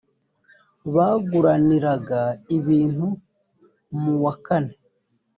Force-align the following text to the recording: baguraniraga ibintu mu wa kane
baguraniraga 0.93 2.21
ibintu 2.57 3.07
mu 3.99 4.13
wa 4.23 4.33
kane 4.45 4.73